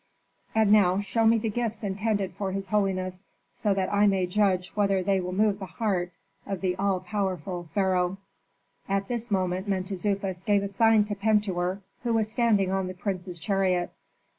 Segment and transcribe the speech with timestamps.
[0.55, 4.69] "And now show me the gifts intended for his holiness, so that I may judge
[4.69, 6.11] whether they will move the heart
[6.47, 8.17] of the all powerful pharaoh."
[8.89, 13.39] At this moment Mentezufis gave a sign to Pentuer who was standing on the prince's
[13.39, 13.91] chariot.